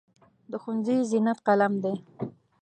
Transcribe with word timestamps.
د 0.51 0.53
ښوونځي 0.61 0.97
زینت 1.09 1.39
قلم 1.47 1.73
دی. 1.83 1.93